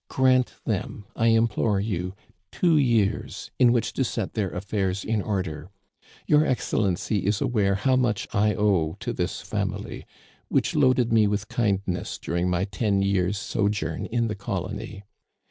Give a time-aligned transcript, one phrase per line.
[0.07, 2.15] Grant them, I implore you,
[2.51, 5.69] two years in which to set their affairs in order.
[6.25, 10.07] Your Excellency is aware how much I owe to this family,
[10.47, 15.03] which loaded me with kind ness during my ten years' sojourn in the colony.